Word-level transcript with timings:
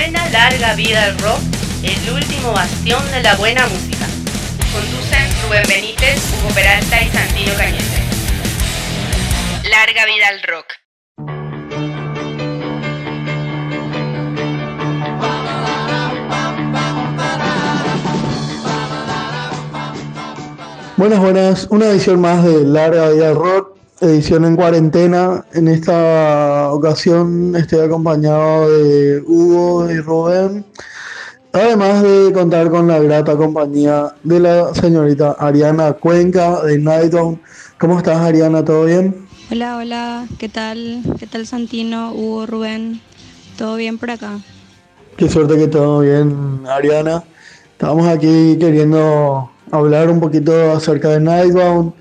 Suena 0.00 0.30
larga 0.30 0.74
vida 0.76 1.04
al 1.04 1.18
rock, 1.18 1.40
el 1.82 2.14
último 2.14 2.52
bastión 2.54 3.02
de 3.10 3.22
la 3.22 3.34
buena 3.34 3.66
música. 3.66 4.06
Conducen 4.72 5.28
Rubén 5.42 5.62
Benítez, 5.68 6.22
Hugo 6.40 6.54
Peralta 6.54 7.02
y 7.02 7.08
Santino 7.10 7.52
Cañete. 7.52 8.00
Larga 9.68 10.06
vida 10.06 10.28
al 10.28 10.42
rock. 10.42 10.64
Buenas, 20.96 21.18
buenas. 21.18 21.66
Una 21.68 21.90
edición 21.90 22.22
más 22.22 22.42
de 22.42 22.64
Larga 22.64 23.10
Vida 23.10 23.28
al 23.28 23.34
Rock, 23.34 23.76
edición 24.00 24.44
en 24.44 24.56
cuarentena. 24.56 25.44
En 25.52 25.68
esta 25.68 26.72
ocasión 26.72 27.54
estoy 27.56 27.80
acompañado 27.80 28.70
de 28.70 29.22
Hugo 29.26 29.90
y 29.90 29.98
Rubén. 30.00 30.64
Además 31.52 32.02
de 32.02 32.32
contar 32.32 32.70
con 32.70 32.86
la 32.86 33.00
grata 33.00 33.36
compañía 33.36 34.14
de 34.22 34.40
la 34.40 34.72
señorita 34.74 35.32
Ariana 35.32 35.92
Cuenca 35.94 36.62
de 36.62 36.78
Nightdown. 36.78 37.40
¿Cómo 37.78 37.98
estás, 37.98 38.18
Ariana? 38.18 38.64
¿Todo 38.64 38.84
bien? 38.84 39.26
Hola, 39.50 39.78
hola. 39.78 40.26
¿Qué 40.38 40.48
tal? 40.48 41.02
¿Qué 41.18 41.26
tal, 41.26 41.46
Santino, 41.46 42.12
Hugo, 42.12 42.46
Rubén? 42.46 43.00
¿Todo 43.58 43.76
bien 43.76 43.98
por 43.98 44.12
acá? 44.12 44.38
Qué 45.16 45.28
suerte 45.28 45.58
que 45.58 45.66
todo 45.66 46.00
bien, 46.00 46.62
Ariana. 46.68 47.24
Estamos 47.72 48.06
aquí 48.06 48.56
queriendo 48.60 49.50
hablar 49.72 50.08
un 50.08 50.20
poquito 50.20 50.72
acerca 50.72 51.08
de 51.08 51.20
Nightbound, 51.20 51.92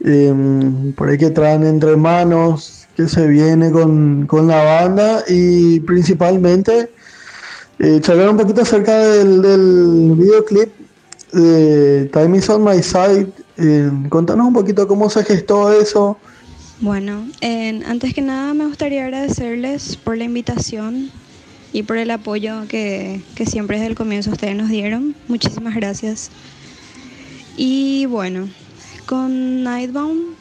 em, 0.00 0.92
por 0.92 1.08
ahí 1.08 1.18
que 1.18 1.30
traen 1.30 1.64
entre 1.64 1.96
manos, 1.96 2.86
que 2.96 3.08
se 3.08 3.26
viene 3.26 3.70
con, 3.70 4.26
la 4.46 4.64
banda 4.64 5.24
y 5.28 5.80
principalmente 5.80 6.90
eh, 7.78 8.00
charlar 8.00 8.30
un 8.30 8.36
poquito 8.36 8.62
acerca 8.62 8.98
del, 8.98 10.14
videoclip 10.16 10.70
de 11.32 12.10
Time 12.12 12.38
is 12.38 12.48
on 12.48 12.64
my 12.64 12.82
side. 12.82 13.28
Em, 13.56 14.08
contanos 14.08 14.46
un 14.46 14.54
poquito 14.54 14.86
cómo 14.88 15.08
se 15.10 15.24
gestó 15.24 15.72
eso. 15.72 16.16
Bueno, 16.80 17.26
antes 17.86 18.14
que 18.14 18.22
nada 18.22 18.54
me 18.54 18.66
gustaría 18.66 19.04
agradecerles 19.04 19.96
por 19.96 20.16
la 20.16 20.24
invitación 20.24 21.10
y 21.72 21.82
por 21.82 21.98
el 21.98 22.10
apoyo 22.10 22.66
que, 22.68 23.20
que 23.34 23.46
siempre 23.46 23.78
desde 23.78 23.90
el 23.90 23.94
comienzo 23.94 24.30
ustedes 24.30 24.56
nos 24.56 24.68
dieron. 24.68 25.14
Muchísimas 25.26 25.74
gracias. 25.74 26.30
Y 27.56 28.06
bueno, 28.06 28.48
con 29.08 29.62
Nightbound, 29.62 30.36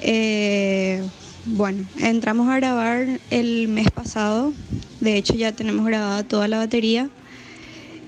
eh, 0.00 1.06
bueno, 1.44 1.84
entramos 1.98 2.48
a 2.48 2.56
grabar 2.56 3.20
el 3.30 3.68
mes 3.68 3.90
pasado. 3.90 4.54
De 5.00 5.18
hecho, 5.18 5.34
ya 5.34 5.52
tenemos 5.52 5.84
grabada 5.84 6.22
toda 6.22 6.48
la 6.48 6.56
batería. 6.56 7.10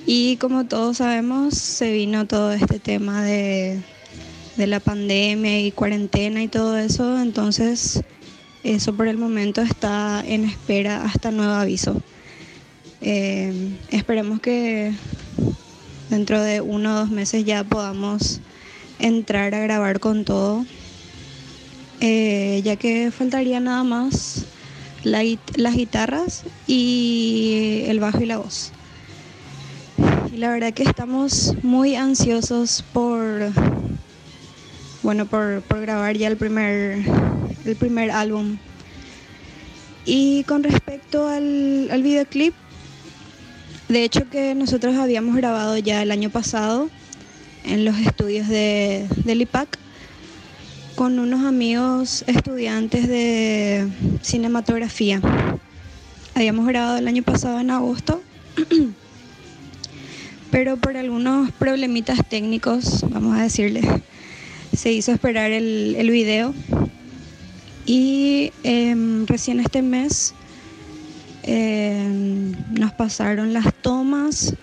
Y 0.07 0.39
como 0.39 0.65
todos 0.65 0.97
sabemos, 0.97 1.53
se 1.53 1.93
vino 1.93 2.27
todo 2.27 2.53
este 2.53 2.79
tema 2.79 3.23
de, 3.23 3.83
la 4.57 4.81
pandemia 4.81 5.61
y 5.61 5.73
cuarentena 5.73 6.43
y 6.43 6.49
todo 6.49 6.79
eso. 6.79 7.21
Entonces, 7.21 8.03
eso 8.65 8.95
por 8.95 9.09
el 9.09 9.19
momento 9.19 9.61
está 9.61 10.25
en 10.27 10.45
espera 10.45 11.05
hasta 11.05 11.31
nuevo 11.33 11.53
aviso. 11.53 12.01
Eh, 13.03 13.77
esperemos 13.91 14.41
que 14.41 14.95
dentro 16.09 16.41
de 16.41 16.63
uno 16.63 16.95
o 16.95 16.99
dos 17.01 17.11
meses 17.11 17.45
ya 17.45 17.63
podamos 17.63 18.41
entrar 18.99 19.55
a 19.55 19.61
grabar 19.61 20.01
con 20.01 20.25
todo, 20.25 20.65
eh, 22.01 22.61
ya 22.65 22.77
que 22.77 23.11
faltaría 23.11 23.61
nada 23.61 23.85
más 23.85 24.45
las 25.05 25.75
guitarras 25.75 26.45
y 26.67 27.85
el 27.87 28.01
bajo 28.01 28.21
y 28.21 28.27
la 28.27 28.39
voz. 28.39 28.73
Y 30.33 30.37
la 30.37 30.51
verdad 30.51 30.73
que 30.73 30.83
estamos 30.83 31.55
muy 31.63 31.95
ansiosos 31.97 32.85
por, 32.93 33.51
bueno, 35.03 35.27
por, 35.27 35.63
grabar 35.81 36.17
ya 36.17 36.29
el 36.29 36.37
primer, 36.37 37.05
el 37.65 37.77
primer 37.77 38.11
álbum. 38.11 38.59
Y 40.05 40.45
con 40.45 40.63
respecto 40.63 41.29
al, 41.29 41.89
al 41.91 42.03
videoclip, 42.03 42.55
de 43.89 44.05
hecho 44.05 44.29
que 44.31 44.55
nosotros 44.55 44.97
habíamos 44.97 45.37
grabado 45.37 45.77
ya 45.79 46.03
el 46.03 46.11
año 46.11 46.31
pasado 46.31 46.91
en 47.65 47.85
los 47.85 47.99
estudios 47.99 48.49
de, 48.49 49.07
del 49.25 49.43
IPAC 49.43 49.79
con 50.95 51.19
unos 51.19 51.45
amigos 51.45 52.25
estudiantes 52.27 53.07
de 53.07 53.87
cinematografía. 54.23 55.21
Habíamos 56.35 56.67
grabado 56.67 56.99
el 56.99 57.07
año 57.09 57.23
pasado 57.23 57.61
en 57.61 57.71
agosto, 57.71 58.21
pero 60.51 60.77
por 60.77 60.97
algunos 60.97 61.53
problemitas 61.53 62.19
técnicos, 62.29 63.05
vamos 63.11 63.37
a 63.39 63.43
decirle, 63.43 63.83
se 64.77 64.93
hizo 64.93 65.13
esperar 65.13 65.53
el, 65.53 65.95
el 65.97 66.11
video. 66.11 66.55
Y 67.87 68.53
em, 68.65 69.27
recién 69.27 69.61
este 69.61 69.83
mes 69.83 70.35
eh, 71.45 72.07
nos 72.73 72.93
pasaron 72.93 73.55
las 73.55 73.73
tomas 73.73 74.55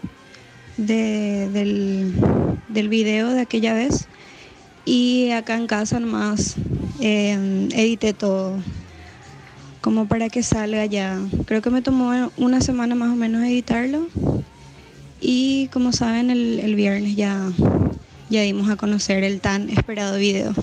del, 0.77 2.13
del, 2.67 2.89
video 2.89 3.29
de 3.29 3.41
aquella 3.41 3.73
vez 3.73 4.07
y 4.83 5.31
acá 5.31 5.55
en 5.55 5.67
casa 5.67 5.99
nomás 5.99 6.55
eh, 6.99 7.69
edité 7.73 8.13
todo 8.13 8.57
como 9.81 10.07
para 10.07 10.29
que 10.29 10.41
salga 10.41 10.85
ya. 10.85 11.19
Creo 11.45 11.61
que 11.61 11.69
me 11.69 11.81
tomó 11.81 12.31
una 12.37 12.61
semana 12.61 12.95
más 12.95 13.09
o 13.09 13.15
menos 13.15 13.43
editarlo 13.43 14.07
y 15.21 15.67
como 15.67 15.91
saben 15.91 16.29
el, 16.29 16.59
el 16.59 16.75
viernes 16.75 17.15
ya, 17.15 17.51
ya 18.29 18.41
dimos 18.41 18.69
a 18.69 18.75
conocer 18.75 19.23
el 19.23 19.41
tan 19.41 19.69
esperado 19.69 20.17
video. 20.17 20.53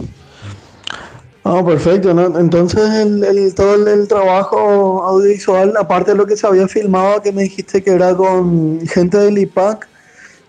Ah, 1.44 1.65
perfecto. 1.65 2.15
¿no? 2.15 2.39
Entonces, 2.39 2.89
el, 2.91 3.55
todo 3.55 3.75
el, 3.75 4.06
trabajo 4.09 5.03
audiovisual, 5.05 5.75
aparte 5.77 6.12
de 6.12 6.17
lo 6.17 6.27
que 6.27 6.37
se 6.37 6.47
había 6.47 6.69
filmado, 6.69 7.21
que 7.23 7.33
me 7.33 7.43
dijiste 7.43 7.83
que 7.83 7.91
era 7.91 8.15
con 8.15 8.81
gente 8.87 9.19
del 9.19 9.39
IPAC, 9.39 9.89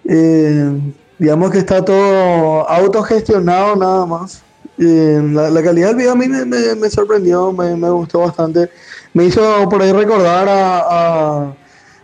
eh, 0.06 0.72
digamos 1.18 1.52
que 1.52 1.60
está 1.60 1.84
todo 1.84 2.70
autogestionado 2.70 3.76
nada 3.76 4.06
más. 4.06 4.44
Eh, 4.78 5.22
la, 5.32 5.62
calidad 5.62 5.90
del 5.90 5.98
video 5.98 6.14
a 6.14 6.16
mí 6.16 6.28
me, 6.28 6.90
sorprendió, 6.90 7.52
me, 7.52 7.90
gustó 7.90 8.20
bastante. 8.20 8.70
Me 9.14 9.26
hizo 9.26 9.70
por 9.70 9.82
ahí 9.82 9.92
recordar 9.92 10.48
a, 10.50 11.54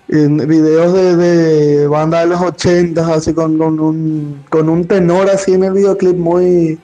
videos 0.08 0.94
de, 0.94 1.16
de 1.16 1.88
banda 1.88 2.22
de 2.22 2.28
los 2.28 2.42
80, 2.42 3.14
así 3.14 3.34
con, 3.34 3.58
con, 3.58 3.80
un, 3.80 4.44
con 4.50 4.70
un 4.70 4.86
tenor 4.86 5.30
así 5.30 5.54
en 5.54 5.64
el 5.64 5.74
videoclip 5.74 6.18
muy 6.18 6.80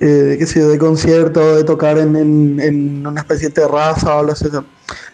eh, 0.00 0.36
qué 0.38 0.46
sé 0.46 0.64
de 0.64 0.78
concierto, 0.78 1.56
de 1.56 1.64
tocar 1.64 1.98
en, 1.98 2.14
en, 2.60 3.06
una 3.06 3.20
especie 3.20 3.48
de 3.48 3.54
terraza 3.54 4.14
o 4.14 4.20
algo 4.20 4.32
así. 4.32 4.46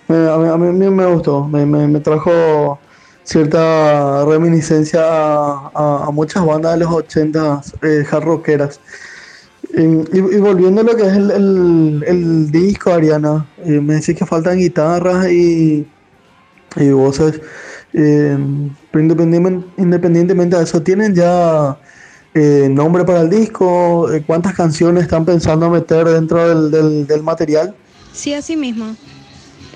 a, 0.09 0.57
mí, 0.59 0.91
me 0.91 1.07
gustó, 1.07 1.49
me, 1.49 1.65
me, 1.65 2.01
trajo 2.01 2.79
cierta 3.25 4.25
reminiscencia 4.25 5.03
a, 5.05 6.09
muchas 6.13 6.45
bandas 6.47 6.75
de 6.75 6.85
los 6.85 6.93
80 6.93 7.63
eh, 7.83 8.05
hard 8.11 8.25
rockeras. 8.25 8.81
Y, 9.73 10.39
volviendo 10.39 10.83
a 10.83 10.85
lo 10.85 10.95
que 10.95 11.03
es 11.03 11.17
el, 11.17 12.51
disco, 12.53 12.93
Ariana, 12.93 13.47
eh, 13.65 13.81
me 13.81 13.95
decís 13.95 14.17
que 14.17 14.25
faltan 14.25 14.59
guitarras 14.59 15.29
y, 15.29 15.87
y 16.77 16.91
voces. 16.91 17.41
Eh, 17.93 18.39
pero 18.91 19.05
independientemente, 19.05 20.57
de 20.57 20.63
eso, 20.63 20.83
¿tienen 20.83 21.15
ya 21.15 21.77
eh, 22.37 22.69
nombre 22.69 23.05
para 23.05 23.21
el 23.21 23.31
disco, 23.31 24.13
eh, 24.13 24.25
cuántas 24.27 24.55
canciones 24.55 25.05
están 25.05 25.25
pensando 25.25 25.71
meter 25.71 26.05
dentro 26.05 26.69
del, 26.69 27.07
del, 27.07 27.23
material. 27.23 27.77
Sí, 28.13 28.35
así 28.35 28.57
mismo. 28.57 28.97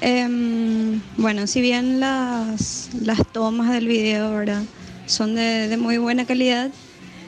Em, 0.01 1.01
bueno, 1.17 1.47
si 1.47 1.61
bien 1.61 2.01
las, 2.01 2.91
las 3.03 3.27
tomas 3.33 3.73
del 3.73 3.89
video 3.89 4.27
ahora 4.27 4.63
son 5.07 5.35
de, 5.35 5.69
de, 5.69 5.77
muy 5.77 5.99
buena 5.99 6.25
calidad, 6.25 6.71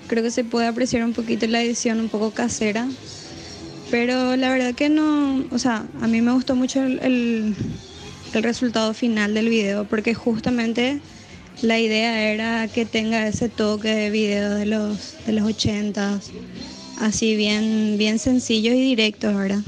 creo 0.07 0.23
que 0.23 0.31
se 0.31 0.45
puede 0.45 0.67
apreciar 0.67 1.05
un 1.05 1.13
poquito 1.13 1.47
la 1.47 1.63
edición 1.63 2.01
un 2.01 2.09
poco 2.09 2.31
casera, 2.31 2.89
pero 3.91 4.37
la 4.37 4.51
verdad 4.51 4.75
que 4.75 4.89
no, 4.89 5.45
o 5.51 5.59
sea, 5.59 5.87
a 6.01 6.07
mí 6.07 6.21
me 6.21 6.33
gustó 6.33 6.55
mucho 6.55 6.83
el, 6.83 7.01
el, 7.01 7.55
resultado 8.43 8.95
final 8.95 9.35
del 9.35 9.49
video 9.49 9.85
porque 9.85 10.15
justamente 10.15 11.01
la 11.63 11.81
idea 11.81 12.31
era 12.31 12.69
que 12.69 12.85
tenga 12.85 13.27
ese 13.27 13.49
toque 13.49 13.89
de 13.89 14.11
video 14.11 14.51
de 14.55 14.67
los, 14.67 15.17
de 15.27 15.33
los 15.33 15.45
80 15.45 16.21
así 17.01 17.35
bien, 17.35 17.97
bien 17.99 18.19
sencillos 18.21 18.75
y 18.75 18.81
directos, 18.81 19.35
¿verdad? 19.35 19.63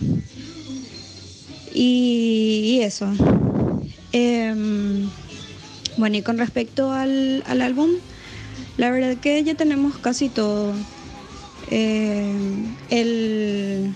Y, 1.74 2.80
eso. 2.82 3.06
Em, 4.12 5.08
bueno, 5.96 6.16
y 6.16 6.22
con 6.22 6.38
respecto 6.38 6.92
al, 6.92 7.42
álbum, 7.46 7.90
la 8.76 8.90
verdad 8.90 9.16
que 9.16 9.42
ya 9.42 9.54
tenemos 9.54 9.96
casi 9.98 10.28
todo. 10.28 10.74
Em, 11.70 12.74
el, 12.90 13.94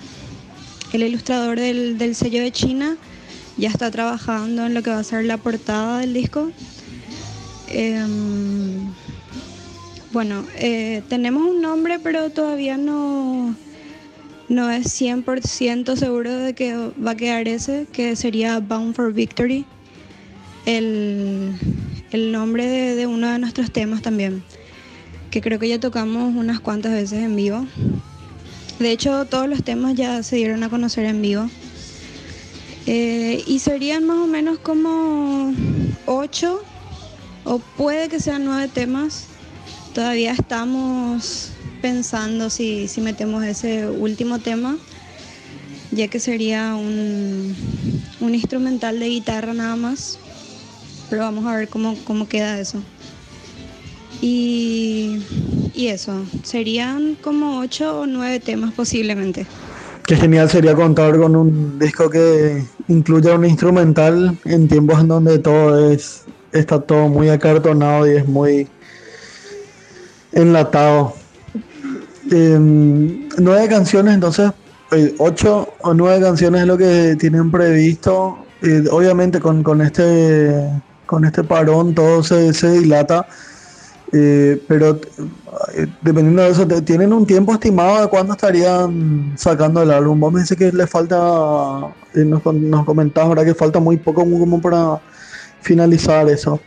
el, 0.93 1.02
ilustrador 1.02 1.58
del, 1.58 1.99
del 1.99 2.14
sello 2.14 2.40
de 2.40 2.50
China 2.52 2.96
ya 3.58 3.69
está 3.69 3.90
trabajando 3.90 4.67
en 4.67 4.75
lo 4.75 4.82
que 4.82 4.90
va 4.90 4.99
a 4.99 5.05
ser 5.05 5.25
la 5.25 5.37
portada 5.37 6.00
del 6.00 6.14
disco. 6.14 6.50
Em, 7.69 8.93
bueno, 10.12 10.44
eh, 10.56 11.02
tenemos 11.08 11.43
un 11.43 11.61
nombre, 11.61 11.99
pero 11.99 12.31
todavía 12.31 12.76
no, 12.76 13.55
no 14.48 14.70
es 14.70 15.00
100% 15.00 15.96
seguro 15.96 16.32
de 16.32 16.54
que 16.54 16.75
va 16.75 17.12
a 17.12 17.16
quedar 17.16 17.48
ese, 17.48 17.87
que 17.93 18.16
sería 18.16 18.60
Bound 18.60 18.94
for 18.94 19.12
Victory, 19.12 19.64
el, 20.66 21.54
nombre 22.12 22.66
de, 22.66 23.06
uno 23.06 23.31
de 23.31 23.38
nuestros 23.38 23.70
temas 23.70 24.02
también, 24.02 24.43
que 25.31 25.40
creo 25.40 25.58
que 25.58 25.69
ya 25.69 25.81
tocamos 25.81 26.34
unas 26.34 26.60
cuantas 26.60 26.93
veces 26.93 27.25
en 27.25 27.37
vivo. 27.37 27.66
De 28.78 28.90
hecho, 28.90 29.25
todos 29.25 29.48
los 29.48 29.62
temas 29.64 29.94
ya 29.94 30.22
se 30.22 30.37
dieron 30.37 30.62
a 30.62 30.69
conocer 30.69 31.06
en 31.06 31.22
vivo. 31.22 31.49
Eh, 32.87 33.42
y 33.46 33.58
serían 33.58 34.04
más 34.04 34.19
o 34.19 34.26
menos 34.26 34.58
como 34.58 35.52
ocho, 36.04 36.62
o 37.44 37.58
puede 37.58 38.08
que 38.08 38.20
sean 38.20 38.44
nueve 38.44 38.69
temas. 38.72 39.26
Todavía 39.92 40.32
estamos 40.32 41.52
pensando 41.81 42.50
si, 42.50 42.88
si 42.88 43.00
metemos 43.00 43.44
ese 43.44 43.87
último 43.88 44.38
tema, 44.38 44.76
ya 45.93 46.08
que 46.08 46.20
sería 46.20 46.75
un, 46.75 47.55
un 48.20 48.34
instrumental 48.34 48.99
de 48.99 49.08
guitarra 49.08 49.55
nada 49.55 49.76
más. 49.76 50.19
Pero 51.08 51.23
vamos 51.23 51.46
a 51.46 51.56
ver 51.56 51.69
cómo, 51.69 51.96
cómo 52.05 52.28
queda 52.28 52.58
eso. 52.58 52.82
Y, 54.20 55.19
y 55.75 55.88
eso, 55.88 56.25
serían 56.43 57.17
como 57.17 57.61
ocho 57.61 58.00
o 58.00 58.06
nueve 58.06 58.40
temas 58.40 58.73
posiblemente. 58.73 59.46
Qué 60.06 60.17
genial 60.17 60.49
sería 60.49 60.75
contar 60.75 61.17
con 61.19 61.37
un 61.37 61.78
disco 61.78 62.08
que 62.08 62.64
incluya 62.88 63.34
un 63.34 63.44
instrumental 63.44 64.37
en 64.44 64.69
tiempos 64.69 65.00
en 65.00 65.08
donde 65.08 65.38
todo 65.38 65.90
es 65.90 66.26
está 66.52 66.81
todo 66.81 67.08
muy 67.08 67.28
acartonado 67.28 68.06
y 68.11 68.17
es 68.17 68.26
muy 68.26 68.69
enlatado. 70.32 71.14
Em, 72.31 73.28
nueve 73.38 73.69
canciones, 73.69 74.14
entonces, 74.14 74.50
eh, 74.93 75.14
ocho 75.19 75.69
o 75.82 75.94
nueve 75.94 76.20
canciones 76.20 76.62
es 76.62 76.67
lo 76.67 76.76
que 76.76 77.17
tienen 77.19 77.50
previsto. 77.50 78.38
Eh, 78.62 78.84
obviamente 78.90 79.38
con, 79.38 79.62
con, 79.62 79.82
este 79.82 80.70
con 81.05 81.25
este 81.25 81.44
parón 81.44 81.94
todo 81.94 82.23
se, 82.23 82.52
se 82.52 82.70
dilata. 82.70 83.26
Eh, 84.12 84.62
pero 84.69 85.00
dependiendo 86.02 86.43
de 86.43 86.50
eso, 86.50 86.67
¿tienen 86.67 87.12
un 87.12 87.26
tiempo 87.26 87.52
estimado 87.52 88.02
de 88.02 88.08
cuándo 88.08 88.32
estarían 88.34 89.34
sacando 89.37 89.82
el 89.82 89.90
álbum? 89.90 90.19
Vos 90.20 90.32
me 90.32 90.40
dices 90.40 90.56
que 90.56 90.73
le 90.73 90.87
falta, 90.87 91.17
nos, 92.14 92.44
nos 92.44 92.84
comentabas 92.84 93.28
ahora 93.28 93.44
que 93.44 93.55
falta 93.55 93.81
muy 93.81 93.96
poco 93.96 94.23
como 94.23 94.61
para 94.61 95.00
finalizar 95.61 96.28
eso. 96.28 96.61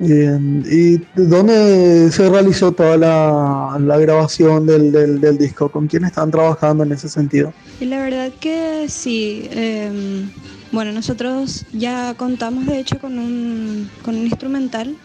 ¿Y 0.00 0.98
dónde 1.14 2.10
se 2.10 2.30
realizó 2.30 2.72
toda 2.72 2.96
la, 2.96 3.98
grabación 3.98 4.66
del, 4.66 5.38
disco? 5.38 5.70
¿Con 5.70 5.88
quién 5.88 6.04
están 6.04 6.30
trabajando 6.30 6.84
en 6.84 6.92
ese 6.92 7.08
sentido? 7.10 7.52
Y 7.80 7.84
la 7.84 8.02
verdad 8.02 8.32
que 8.40 8.86
sí. 8.88 9.46
Em, 9.50 10.30
bueno, 10.72 10.92
nosotros 10.92 11.66
ya 11.72 12.14
contamos 12.14 12.64
de 12.66 12.78
hecho 12.78 12.98
con 12.98 13.18
un, 13.18 13.90
con 14.02 14.16
un 14.16 14.26
instrumental. 14.26 14.96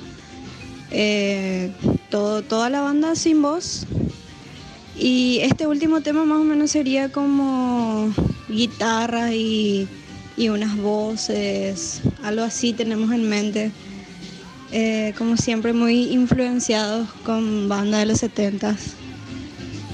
Eh, 0.92 1.72
todo, 2.10 2.42
toda 2.42 2.70
la 2.70 2.82
banda 2.82 3.16
sin 3.16 3.42
voz. 3.42 3.86
Y 4.98 5.40
este 5.42 5.68
último 5.68 6.00
tema 6.00 6.24
más 6.24 6.40
o 6.40 6.46
menos 6.46 6.72
sería 6.72 7.12
como 7.12 8.14
guitarra 8.48 9.34
y, 9.34 9.90
y 10.38 10.48
unas 10.48 10.78
voces, 10.78 12.00
algo 12.24 12.44
así 12.44 12.72
tenemos 12.72 13.12
en 13.12 13.28
mente. 13.28 13.72
Eh, 14.78 15.14
como 15.18 15.38
siempre 15.38 15.72
muy 15.72 16.12
influenciados 16.12 17.08
con 17.24 17.70
banda 17.70 18.00
de 18.00 18.08
los 18.08 18.20
70 18.20 18.76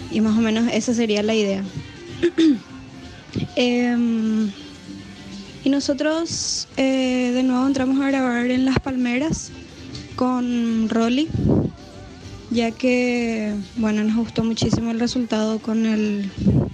y 0.10 0.22
más 0.22 0.36
o 0.36 0.42
menos 0.42 0.68
esa 0.74 0.96
sería 0.96 1.22
la 1.22 1.36
idea. 1.36 1.64
Em, 3.56 4.52
y 5.64 5.70
nosotros 5.70 6.68
eh, 6.78 7.32
de 7.32 7.44
nuevo 7.44 7.68
entramos 7.68 8.02
a 8.02 8.08
grabar 8.08 8.50
en 8.50 8.66
Las 8.66 8.80
Palmeras 8.80 9.52
con 10.16 10.90
Rolly, 10.90 11.30
ya 12.50 12.72
que 12.72 13.54
bueno 13.76 14.04
nos 14.04 14.18
gustó 14.18 14.44
muchísimo 14.44 14.90
el 14.90 15.00
resultado 15.00 15.60
con 15.60 15.86
el, 15.86 16.32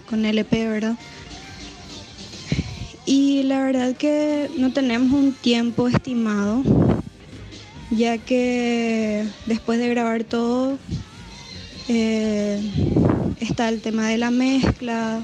con 0.10 0.24
el 0.24 0.38
EP, 0.38 0.50
¿verdad? 0.51 0.95
Y 3.06 3.44
la 3.44 3.62
verdad 3.62 3.98
que 3.98 4.50
no 4.57 4.71
tenemos 4.71 5.12
un 5.12 5.33
tiempo 5.33 5.89
estimado 5.89 6.63
ya 7.98 8.18
que 8.20 9.26
después 9.48 9.80
de 9.80 9.90
grabar 9.90 10.24
todo 10.24 10.78
eh, 11.88 12.62
está 13.40 13.70
el 13.70 13.82
tema 13.82 14.08
de 14.08 14.18
la 14.18 14.30
mezcla, 14.30 15.20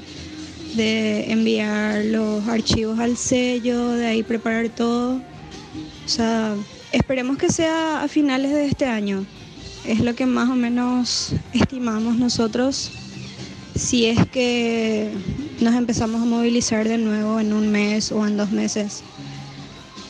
de 0.76 1.32
enviar 1.32 2.04
los 2.06 2.48
archivos 2.48 3.00
al 3.00 3.16
sello, 3.16 3.92
de 3.92 4.08
ahí 4.08 4.24
preparar 4.24 4.70
todo. 4.70 5.22
O 6.06 6.10
sea, 6.10 6.56
esperemos 6.92 7.38
que 7.38 7.50
sea 7.50 8.02
a 8.02 8.08
finales 8.08 8.52
de 8.52 8.66
este 8.66 8.86
año. 8.86 9.24
Es 9.86 10.00
lo 10.00 10.16
que 10.16 10.26
más 10.26 10.50
o 10.50 10.56
menos 10.56 11.34
estimamos 11.54 12.18
nosotros 12.18 12.92
si 13.76 14.06
es 14.06 14.26
que 14.28 15.12
nos 15.60 15.76
empezamos 15.76 16.22
a 16.22 16.26
movilizar 16.26 16.88
de 16.88 16.98
nuevo 16.98 17.40
en 17.40 17.54
un 17.54 17.70
mes 17.70 18.12
o 18.12 18.26
en 18.26 18.38
dos 18.38 18.52
meses. 18.52 19.04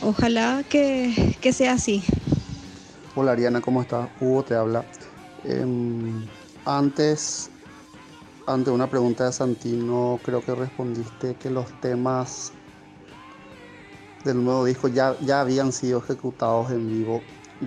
Ojalá 0.00 0.64
que, 0.68 1.36
que 1.40 1.52
sea 1.52 1.72
así. 1.72 2.02
Hola 3.16 3.30
Ariana, 3.30 3.60
¿cómo 3.60 3.80
estás? 3.80 4.08
Hugo 4.20 4.42
te 4.42 4.56
habla. 4.56 4.84
Em, 5.44 6.26
antes, 6.64 7.48
ante 8.44 8.72
una 8.72 8.90
pregunta 8.90 9.26
de 9.26 9.32
Santino, 9.32 10.18
creo 10.24 10.44
que 10.44 10.52
respondiste 10.52 11.36
que 11.36 11.48
los 11.48 11.70
temas 11.80 12.52
del 14.24 14.42
nuevo 14.42 14.64
disco 14.64 14.88
ya, 14.88 15.16
ya 15.20 15.42
habían 15.42 15.70
sido 15.70 16.00
ejecutados 16.00 16.72
en 16.72 16.88
vivo. 16.88 17.20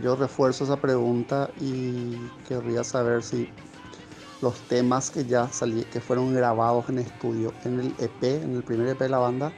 Yo 0.04 0.18
refuerzo 0.18 0.66
esa 0.66 0.82
pregunta 0.82 1.50
y 1.62 2.18
querría 2.46 2.84
saber 2.84 3.24
si 3.24 3.50
los 4.42 4.60
temas 4.68 5.10
que 5.10 5.24
ya 5.24 5.48
salí, 5.48 5.86
que 5.86 6.02
fueron 6.02 6.34
grabados 6.34 6.90
en 6.90 7.00
estudio 7.00 7.54
en 7.64 7.80
el 7.80 7.96
EP, 8.00 8.44
en 8.44 8.54
el 8.54 8.64
primer 8.64 8.90
EP 8.90 9.00
de 9.00 9.10
la 9.10 9.20
banda, 9.20 9.54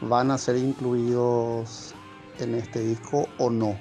van 0.00 0.30
a 0.30 0.38
ser 0.38 0.56
incluidos 0.56 1.94
en 2.38 2.54
este 2.54 2.80
disco 2.80 3.28
o 3.36 3.50
no 3.50 3.76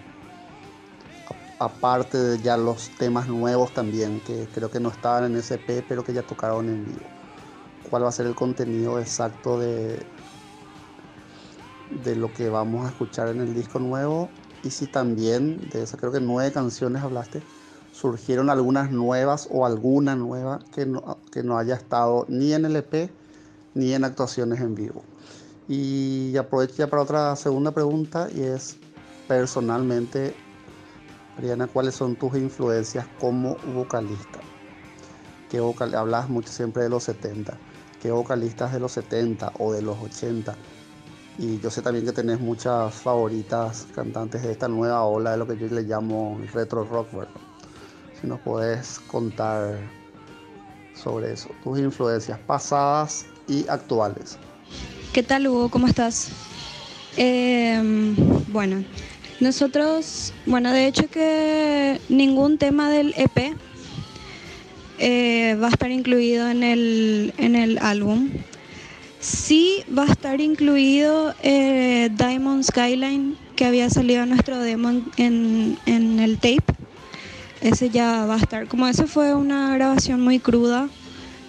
aparte 1.60 2.18
de 2.18 2.40
ya 2.40 2.58
los 2.58 2.92
temas 2.92 3.28
nuevos 3.28 3.74
también, 3.74 4.20
que 4.22 4.48
creo 4.54 4.70
que 4.70 4.80
no 4.80 4.90
estaban 4.90 5.26
en 5.26 5.36
SP, 5.42 5.84
pero 5.88 6.04
que 6.04 6.14
ya 6.14 6.24
tocaron 6.24 6.70
en 6.70 6.86
vivo. 6.86 7.06
¿Cuál 7.90 8.04
va 8.04 8.10
a 8.10 8.12
ser 8.12 8.28
el 8.28 8.36
contenido 8.36 9.00
exacto 9.00 9.58
de, 9.58 10.06
de 11.90 12.16
lo 12.16 12.34
que 12.34 12.50
vamos 12.50 12.86
a 12.86 12.90
escuchar 12.90 13.30
en 13.30 13.42
el 13.42 13.54
disco 13.54 13.80
nuevo? 13.80 14.30
Y 14.64 14.72
si 14.72 14.88
también, 14.88 15.70
de 15.70 15.84
esas 15.84 16.00
creo 16.00 16.12
que 16.12 16.20
nueve 16.20 16.52
canciones 16.52 17.02
hablaste, 17.02 17.42
surgieron 17.92 18.50
algunas 18.50 18.92
nuevas 18.92 19.48
o 19.52 19.66
alguna 19.66 20.16
nueva 20.16 20.60
que 20.76 20.86
no, 20.86 21.18
que 21.32 21.44
no 21.44 21.58
haya 21.58 21.76
estado 21.76 22.26
ni 22.28 22.54
en 22.54 22.66
el 22.66 22.76
EP 22.76 23.10
ni 23.74 23.94
en 23.94 24.04
actuaciones 24.04 24.60
en 24.60 24.76
vivo. 24.76 25.04
Y 25.68 26.36
aprovecho 26.38 26.76
ya 26.78 26.88
para 26.88 27.02
otra 27.02 27.36
segunda 27.36 27.72
pregunta 27.72 28.30
y 28.34 28.42
es 28.42 28.78
personalmente 29.28 30.36
Ariana, 31.38 31.68
¿cuáles 31.68 31.94
son 31.94 32.16
tus 32.16 32.36
influencias 32.36 33.06
como 33.20 33.58
vocalista? 33.76 34.40
¿Qué 35.50 35.60
vocal 35.60 35.94
hablas 35.94 36.30
mucho 36.30 36.50
siempre 36.50 36.84
de 36.84 36.90
los 36.90 37.04
70? 37.04 37.56
¿Qué 38.02 38.12
vocalistas 38.12 38.74
de 38.74 38.80
los 38.80 38.92
70 38.94 39.54
o 39.60 39.72
de 39.72 39.84
los 39.84 39.98
80? 40.00 40.56
Y 41.38 41.60
yo 41.60 41.70
sé 41.70 41.84
también 41.84 42.06
que 42.06 42.12
tenés 42.12 42.40
muchas 42.40 42.96
favoritas 42.96 43.86
cantantes 43.94 44.42
de 44.42 44.52
esta 44.52 44.68
nueva 44.68 45.04
ola 45.04 45.32
de 45.32 45.38
lo 45.38 45.48
que 45.48 45.58
yo 45.58 45.68
le 45.68 45.84
llamo 45.84 46.42
retro 46.54 46.84
rock, 46.86 47.08
Si 48.20 48.26
nos 48.26 48.40
puedes 48.40 49.00
contar 49.02 49.78
sobre 50.96 51.34
eso, 51.34 51.50
tus 51.64 51.78
influencias 51.78 52.40
pasadas 52.40 53.28
y 53.48 53.68
actuales. 53.68 54.40
¿Qué 55.14 55.22
tal 55.22 55.48
Hugo? 55.48 55.70
¿Cómo 55.70 55.86
estás? 55.86 56.30
Em, 57.16 58.16
bueno, 58.52 58.84
nosotros, 59.40 60.34
bueno, 60.46 60.72
de 60.72 60.88
hecho 60.88 61.08
que 61.10 62.00
ningún 62.10 62.58
tema 62.58 62.90
del 62.90 63.14
EP 63.18 63.56
eh, 65.00 65.56
va 65.62 65.68
a 65.68 65.70
estar 65.70 65.92
incluido 65.92 66.50
en 66.50 66.64
el, 66.64 67.34
en 67.38 67.56
el 67.56 67.78
álbum. 67.78 68.30
Sí 69.20 69.84
va 69.96 70.04
a 70.04 70.12
estar 70.12 70.42
incluido 70.42 71.36
eh, 71.44 72.10
Diamond 72.16 72.64
Skyline, 72.64 73.38
que 73.56 73.66
había 73.66 73.90
salido 73.90 74.26
nuestro 74.26 74.60
demo 74.60 74.90
en, 75.18 75.78
en 75.86 76.20
el 76.20 76.38
tape. 76.38 76.74
Ese 77.62 77.90
ya 77.90 78.26
va 78.26 78.36
a 78.36 78.38
estar, 78.38 78.68
como 78.68 78.88
ese 78.88 79.08
fue 79.08 79.34
una 79.34 79.74
grabación 79.74 80.22
muy 80.22 80.40
cruda 80.40 80.90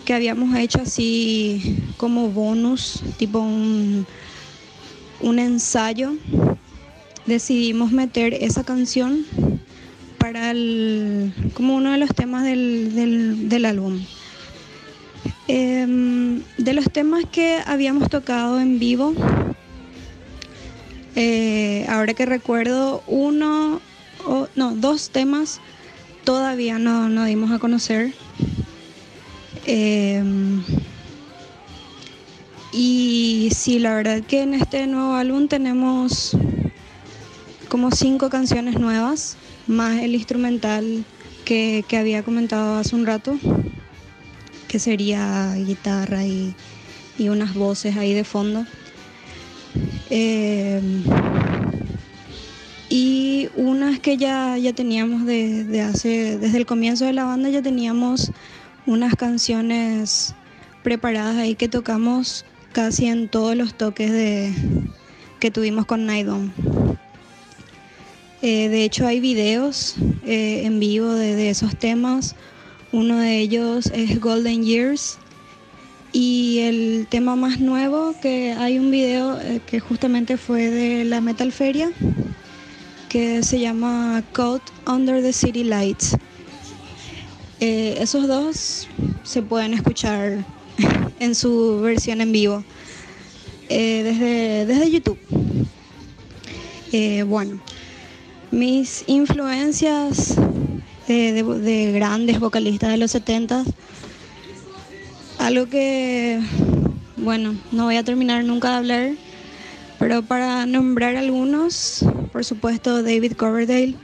que 0.04 0.14
habíamos 0.14 0.56
hecho 0.56 0.80
así 0.80 1.76
como 1.98 2.28
bonus, 2.30 3.02
tipo 3.18 3.40
un 3.40 4.06
un 5.20 5.38
ensayo, 5.38 6.14
decidimos 7.28 7.92
meter 7.92 8.34
esa 8.34 8.64
canción 8.64 9.24
para 10.18 10.50
el, 10.50 11.32
como 11.54 11.76
uno 11.76 11.92
de 11.92 11.98
los 11.98 12.14
temas 12.14 12.44
del, 12.44 13.48
del, 13.48 13.64
álbum. 13.64 14.00
Em, 15.46 16.42
de 16.58 16.72
los 16.72 16.90
temas 16.90 17.24
que 17.30 17.58
habíamos 17.64 18.10
tocado 18.10 18.60
en 18.60 18.78
vivo, 18.78 19.14
eh, 21.14 21.86
ahora 21.88 22.14
que 22.14 22.26
recuerdo, 22.26 23.02
uno, 23.06 23.80
o, 24.26 24.48
no, 24.56 24.74
dos 24.74 25.10
temas 25.10 25.60
todavía 26.24 26.78
no, 26.78 27.08
no 27.08 27.24
dimos 27.24 27.50
a 27.50 27.58
conocer. 27.58 28.12
Em, 29.66 30.62
y 32.72 33.50
sí, 33.54 33.78
la 33.78 33.94
verdad 33.94 34.22
que 34.22 34.42
en 34.42 34.54
este 34.54 34.86
nuevo 34.86 35.14
álbum 35.14 35.48
tenemos 35.48 36.36
como 37.68 37.90
cinco 37.90 38.30
canciones 38.30 38.78
nuevas, 38.78 39.36
más 39.66 39.98
el 39.98 40.14
instrumental 40.14 41.04
que, 41.44 41.84
había 41.98 42.22
comentado 42.22 42.78
hace 42.78 42.94
un 42.96 43.06
rato, 43.06 43.38
que 44.68 44.78
sería 44.78 45.54
guitarra 45.54 46.24
y, 46.24 46.54
unas 47.18 47.54
voces 47.54 47.96
ahí 47.96 48.14
de 48.14 48.24
fondo. 48.24 48.64
Eh, 50.08 50.80
y 52.88 53.48
unas 53.56 53.98
que 53.98 54.16
ya, 54.16 54.56
ya 54.56 54.72
teníamos 54.72 55.26
de, 55.26 55.82
hace, 55.82 56.38
desde 56.38 56.58
el 56.58 56.66
comienzo 56.66 57.04
de 57.04 57.12
la 57.12 57.24
banda, 57.24 57.48
ya 57.50 57.60
teníamos 57.60 58.30
unas 58.86 59.14
canciones 59.14 60.34
preparadas 60.82 61.36
ahí 61.36 61.54
que 61.54 61.68
tocamos 61.68 62.44
casi 62.72 63.06
en 63.06 63.28
todos 63.28 63.56
los 63.56 63.74
toques 63.74 64.10
de, 64.10 64.52
que 65.40 65.50
tuvimos 65.50 65.86
con 65.86 66.06
Naidon. 66.06 66.52
Eh, 68.40 68.68
de 68.68 68.84
hecho 68.84 69.04
hay 69.04 69.18
videos 69.18 69.96
eh, 70.24 70.62
en 70.64 70.78
vivo 70.78 71.12
de, 71.12 71.50
esos 71.50 71.76
temas. 71.76 72.36
Uno 72.92 73.18
de 73.18 73.38
ellos 73.40 73.86
es 73.92 74.20
Golden 74.20 74.64
Years. 74.64 75.18
Y 76.12 76.60
el 76.60 77.06
tema 77.10 77.36
más 77.36 77.60
nuevo, 77.60 78.14
que 78.22 78.52
hay 78.52 78.78
un 78.78 78.90
video 78.90 79.38
eh, 79.40 79.60
que 79.66 79.78
justamente 79.78 80.36
fue 80.36 80.70
de 80.70 81.04
la 81.04 81.20
Metal 81.20 81.52
Feria, 81.52 81.90
que 83.08 83.42
se 83.42 83.60
llama 83.60 84.22
Caught 84.32 84.62
Under 84.86 85.22
the 85.22 85.32
City 85.32 85.64
Lights. 85.64 86.16
esos 87.60 88.26
dos 88.26 88.88
se 89.22 89.42
pueden 89.42 89.74
escuchar 89.74 90.46
en 91.20 91.34
su 91.34 91.80
versión 91.82 92.22
en 92.22 92.32
vivo 92.32 92.64
desde, 93.68 94.64
desde 94.64 94.90
YouTube. 94.90 95.18
bueno, 97.26 97.60
mis 98.50 99.04
influencias 99.06 100.36
de, 101.06 101.92
grandes 101.94 102.40
vocalistas 102.40 102.90
de 102.90 102.96
los 102.98 103.10
70, 103.10 103.64
algo 105.38 105.66
que, 105.66 106.40
bueno, 107.16 107.54
no 107.72 107.84
voy 107.84 107.96
a 107.96 108.04
terminar 108.04 108.44
nunca 108.44 108.70
de 108.70 108.76
hablar, 108.76 109.10
pero 109.98 110.22
para 110.22 110.66
nombrar 110.66 111.16
algunos, 111.16 112.04
por 112.32 112.44
supuesto 112.44 113.02
David 113.02 113.32
Coverdale, 113.32 113.94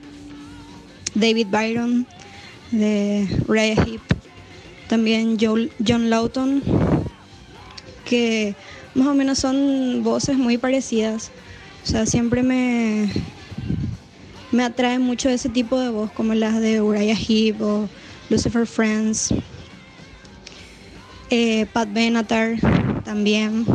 David 1.14 1.48
Byron, 1.50 2.06
de 2.70 3.28
Raya 3.46 3.76
también 4.88 5.38
John 5.38 6.10
Lawton, 6.10 6.62
que 8.04 8.54
más 8.94 9.08
o 9.08 9.14
menos 9.14 9.38
son 9.38 10.02
voces 10.02 10.36
muy 10.36 10.58
parecidas. 10.58 11.30
O 11.84 11.86
sea, 11.86 12.06
siempre 12.06 12.42
me, 12.42 13.08
me 14.54 14.62
atrae 14.62 14.98
mucho 14.98 15.28
ese 15.28 15.48
tipo 15.48 15.78
de 15.78 15.90
voz, 15.90 16.12
como 16.12 16.32
las 16.32 16.60
de 16.60 16.80
Uriah 16.80 17.16
Heep 17.16 17.60
o 17.60 17.88
Lucifer 18.30 18.66
Friends. 18.66 19.34
Eh, 21.28 21.66
Pat 21.72 21.92
Benatar 21.92 22.56
también. 23.04 23.66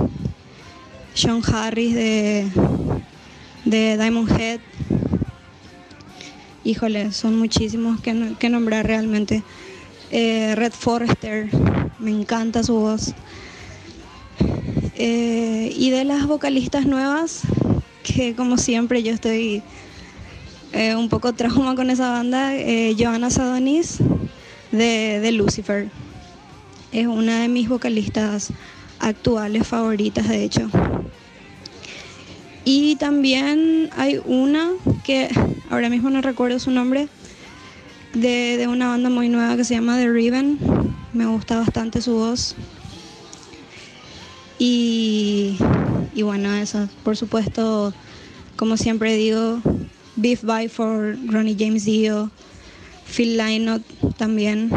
Sean 1.13 1.41
Harris 1.45 1.93
de, 1.93 2.47
de 3.65 3.97
Diamond 3.97 4.31
Head. 4.39 4.61
Híjole, 6.63 7.11
son 7.11 7.37
muchísimos 7.37 7.99
que, 7.99 8.35
que 8.39 8.49
nombrar 8.49 8.87
realmente. 8.87 9.43
Eh, 10.11 10.55
Red 10.55 10.71
Forrester, 10.71 11.49
me 11.99 12.11
encanta 12.11 12.63
su 12.63 12.75
voz. 12.75 13.13
Eh, 14.95 15.73
y 15.75 15.89
de 15.89 16.05
las 16.05 16.25
vocalistas 16.25 16.85
nuevas, 16.85 17.41
que 18.03 18.33
como 18.33 18.57
siempre 18.57 19.03
yo 19.03 19.13
estoy 19.13 19.61
eh, 20.71 20.95
un 20.95 21.09
poco 21.09 21.33
trauma 21.33 21.75
con 21.75 21.89
esa 21.89 22.11
banda, 22.11 22.55
eh, 22.55 22.95
Johanna 22.97 23.29
Sadonis 23.29 23.99
de, 24.71 25.31
Lucifer. 25.31 25.89
Es 26.91 27.07
una 27.07 27.41
de 27.41 27.47
mis 27.47 27.69
vocalistas 27.69 28.51
actuales 28.99 29.67
favoritas, 29.67 30.27
de 30.27 30.43
hecho. 30.43 30.69
Y 32.65 32.97
también 32.97 33.89
hay 33.97 34.21
una 34.25 34.69
que 35.03 35.29
ahora 35.71 35.89
mismo 35.89 36.09
no 36.11 36.21
recuerdo 36.21 36.59
su 36.59 36.69
nombre, 36.69 37.07
de, 38.13 38.67
una 38.67 38.89
banda 38.89 39.09
muy 39.09 39.29
nueva 39.29 39.55
que 39.57 39.63
se 39.63 39.73
llama 39.73 39.97
The 39.97 40.09
Riven. 40.09 40.59
Me 41.13 41.25
gusta 41.25 41.57
bastante 41.57 42.01
su 42.01 42.13
voz. 42.13 42.55
Y, 44.59 45.57
y 46.13 46.21
bueno, 46.21 46.53
eso, 46.53 46.89
por 47.03 47.17
supuesto, 47.17 47.93
como 48.55 48.77
siempre 48.77 49.15
digo, 49.15 49.61
Beef 50.21 50.43
By 50.43 50.67
for 50.67 51.15
Ronnie 51.27 51.55
James 51.57 51.85
Dio, 51.85 52.29
Phil 53.05 53.37
Lynott 53.37 53.81
también. 54.17 54.69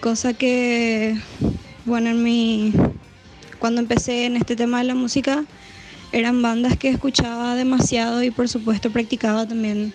Cosa 0.00 0.32
que, 0.32 1.18
bueno, 1.84 2.10
en 2.10 2.22
mi, 2.22 2.72
cuando 3.58 3.82
empecé 3.82 4.24
en 4.24 4.36
este 4.36 4.56
tema 4.56 4.78
de 4.78 4.84
la 4.84 4.94
música, 4.94 5.44
eran 6.12 6.40
bandas 6.40 6.78
que 6.78 6.88
escuchaba 6.88 7.54
demasiado 7.54 8.22
y 8.22 8.30
por 8.30 8.48
supuesto 8.48 8.90
practicaba 8.90 9.46
también 9.46 9.92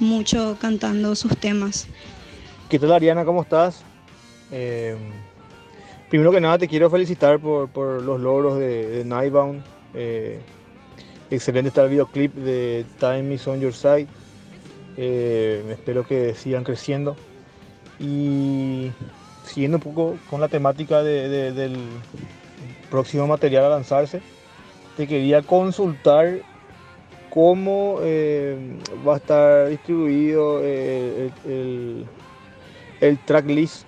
mucho 0.00 0.56
cantando 0.60 1.14
sus 1.14 1.36
temas. 1.36 1.86
¿Qué 2.68 2.80
tal 2.80 2.92
Ariana? 2.92 3.24
¿Cómo 3.24 3.42
estás? 3.42 3.82
Eh, 4.50 4.96
primero 6.08 6.32
que 6.32 6.40
nada 6.40 6.58
te 6.58 6.66
quiero 6.66 6.90
felicitar 6.90 7.38
por, 7.38 8.02
los 8.02 8.20
logros 8.20 8.58
de, 8.58 8.88
de 8.88 9.04
Nightbound. 9.04 9.62
Eh, 9.94 10.40
Excelente 11.30 11.68
está 11.68 11.84
el 11.84 11.90
videoclip 11.90 12.34
de 12.34 12.84
Time 12.98 13.34
is 13.34 13.46
on 13.46 13.60
your 13.60 13.72
side. 13.72 14.08
Eh, 14.96 15.64
espero 15.70 16.04
que 16.04 16.34
sigan 16.34 16.64
creciendo. 16.64 17.16
Y 18.00 18.90
siguiendo 19.44 19.76
un 19.76 19.82
poco 19.82 20.16
con 20.28 20.40
la 20.40 20.48
temática 20.48 21.04
del 21.04 21.78
próximo 22.90 23.28
material 23.28 23.66
a 23.66 23.68
lanzarse, 23.68 24.20
te 24.96 25.06
quería 25.06 25.42
consultar 25.42 26.40
cómo 27.30 27.98
eh, 28.02 28.56
va 29.06 29.14
a 29.14 29.16
estar 29.18 29.68
distribuido 29.68 30.60
eh, 30.64 31.30
el, 31.46 32.06
el, 33.00 33.18
tracklist. 33.18 33.86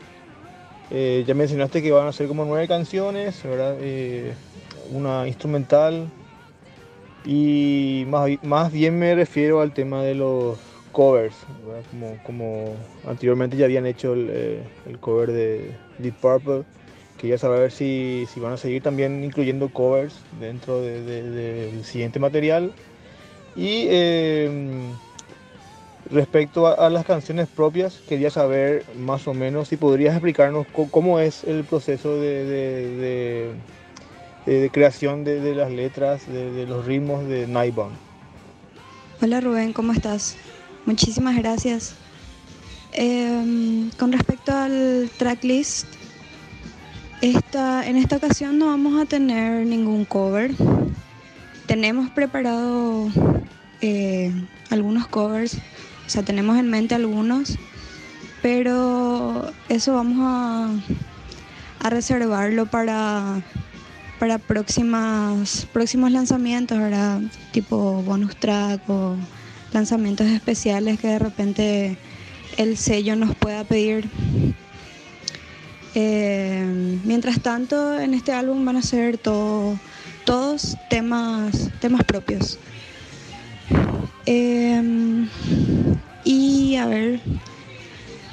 ya 0.91 1.35
mencionaste 1.35 1.83
que 1.83 1.91
van 1.91 2.07
a 2.07 2.13
ser 2.13 2.29
como 2.29 2.45
nueve 2.45 2.69
canciones, 2.69 3.43
una 4.93 5.27
instrumental, 5.27 6.07
y 7.25 8.05
más, 8.09 8.31
más 8.43 8.73
bien 8.73 8.99
me 8.99 9.15
refiero 9.15 9.61
al 9.61 9.73
tema 9.73 10.03
de 10.03 10.15
los 10.15 10.59
covers, 10.91 11.35
como, 11.91 12.19
como, 12.25 12.77
anteriormente 13.07 13.57
ya 13.57 13.65
habían 13.65 13.87
hecho 13.87 14.13
el, 14.13 14.29
eh, 14.31 14.63
el, 14.87 14.99
cover 14.99 15.33
de 15.33 15.71
Deep 15.99 16.15
Purple. 16.15 16.63
Quería 17.19 17.39
saber 17.39 17.71
si, 17.71 18.27
si 18.33 18.41
van 18.41 18.53
a 18.53 18.57
seguir 18.57 18.83
también 18.83 19.23
incluyendo 19.23 19.69
covers 19.69 20.15
dentro 20.41 20.81
del 20.83 21.07
de, 21.07 21.81
siguiente 21.85 22.19
material. 22.19 22.73
Y 23.55 23.87
em, 23.89 24.91
respecto 26.11 26.67
a, 26.67 26.91
las 26.91 27.05
canciones 27.05 27.49
propias, 27.49 28.01
quería 28.09 28.31
saber 28.31 28.85
más 28.99 29.29
o 29.29 29.35
menos 29.35 29.69
si 29.69 29.77
podrías 29.77 30.15
explicarnos 30.15 30.67
cómo 30.91 31.21
es 31.21 31.45
el 31.45 31.65
proceso 31.65 32.21
de 32.21 33.53
de 34.47 34.71
creación 34.71 35.25
de, 35.25 35.55
las 35.55 35.71
letras, 35.71 36.27
de, 36.27 36.67
los 36.67 36.85
ritmos 36.85 37.27
de 37.27 37.47
Nightbound. 37.47 37.95
Hola 39.21 39.41
Rubén, 39.41 39.73
¿cómo 39.73 39.93
estás? 39.93 40.37
Muchísimas 40.85 41.37
gracias. 41.37 41.95
Em, 42.93 43.91
con 43.91 44.13
respecto 44.13 44.53
al 44.53 45.11
tracklist, 45.17 45.87
esta, 47.21 47.87
en 47.87 47.97
esta 47.97 48.17
ocasión 48.17 48.59
no 48.59 48.67
vamos 48.67 49.01
a 49.01 49.07
tener 49.07 49.65
ningún 49.65 50.05
cover. 50.05 50.51
Tenemos 51.67 52.11
preparado 52.11 53.09
eh, 53.81 54.33
algunos 54.71 55.07
covers, 55.07 55.55
o 55.55 56.11
sea, 56.11 56.25
tenemos 56.25 56.59
en 56.59 56.69
mente 56.69 56.97
algunos, 56.97 57.57
pero 58.43 59.53
eso 59.69 59.95
vamos 59.95 60.19
a 61.79 61.91
reservarlo 61.91 62.67
para 62.67 63.43
para 64.19 64.39
próximas, 64.39 65.67
próximos 65.73 66.11
lanzamientos, 66.13 66.79
¿verdad? 66.79 67.21
Tipo 67.53 68.03
bonus 68.03 68.37
track 68.37 68.89
o 68.89 69.17
lanzamientos 69.73 70.27
especiales 70.27 70.99
que 71.01 71.09
de 71.09 71.19
repente 71.19 71.97
el 72.57 72.77
sello 72.77 73.17
nos 73.17 73.35
pueda 73.35 73.65
pedir. 73.65 74.09
Eh, 75.95 76.99
mientras 77.05 77.41
tanto, 77.41 77.99
en 77.99 78.15
este 78.15 78.33
álbum 78.33 78.65
van 78.65 78.77
a 78.77 78.83
ser 78.83 79.19
todo, 79.19 79.79
todos 80.25 80.77
temas, 80.89 81.71
temas 81.81 82.05
propios. 82.05 82.59
Eh, 84.27 85.27
y 86.25 86.77
a 86.77 86.87
ver, 86.87 87.21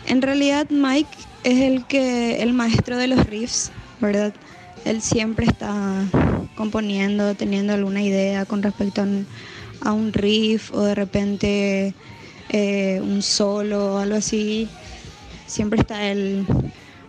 en 0.07 0.21
realidad 0.21 0.67
Mike 0.69 1.09
es 1.43 1.62
el 1.62 1.86
que 1.86 2.41
el 2.41 2.53
maestro 2.53 2.98
de 2.98 3.07
los 3.07 3.25
riffs, 3.25 3.71
¿verdad? 4.00 4.33
Él 4.86 5.01
siempre 5.01 5.45
está 5.45 6.05
componiendo, 6.55 7.36
teniendo 7.36 7.74
alguna 7.74 8.01
idea 8.01 8.45
con 8.45 8.63
respecto 8.63 9.01
a 9.81 9.93
un, 9.93 10.13
riff 10.13 10.74
o 10.74 10.81
de 10.81 10.95
repente 10.95 11.93
eh, 12.50 13.00
un 13.01 13.21
solo 13.21 13.95
o 13.95 13.98
algo 14.00 14.15
así. 14.15 14.67
Siempre 15.45 15.79
está 15.79 16.07
él 16.12 16.45